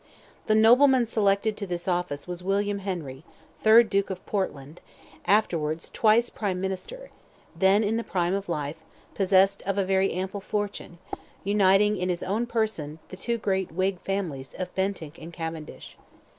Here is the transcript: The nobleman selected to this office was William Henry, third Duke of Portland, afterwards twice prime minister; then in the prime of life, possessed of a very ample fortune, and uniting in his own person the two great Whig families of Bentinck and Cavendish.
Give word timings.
The 0.47 0.55
nobleman 0.55 1.05
selected 1.05 1.55
to 1.57 1.67
this 1.67 1.87
office 1.87 2.27
was 2.27 2.41
William 2.41 2.79
Henry, 2.79 3.23
third 3.61 3.87
Duke 3.87 4.09
of 4.09 4.25
Portland, 4.25 4.81
afterwards 5.25 5.91
twice 5.91 6.31
prime 6.31 6.59
minister; 6.59 7.11
then 7.55 7.83
in 7.83 7.97
the 7.97 8.03
prime 8.03 8.33
of 8.33 8.49
life, 8.49 8.77
possessed 9.13 9.61
of 9.61 9.77
a 9.77 9.85
very 9.85 10.11
ample 10.13 10.41
fortune, 10.41 10.97
and 11.11 11.21
uniting 11.43 11.97
in 11.97 12.09
his 12.09 12.23
own 12.23 12.47
person 12.47 12.97
the 13.09 13.15
two 13.15 13.37
great 13.37 13.71
Whig 13.71 13.99
families 13.99 14.55
of 14.57 14.73
Bentinck 14.73 15.19
and 15.19 15.31
Cavendish. 15.31 15.95